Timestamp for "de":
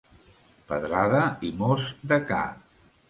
2.13-2.19